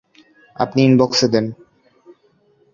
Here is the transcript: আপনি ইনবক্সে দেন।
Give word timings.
আপনি 0.55 0.79
ইনবক্সে 0.83 1.27
দেন। 1.27 1.45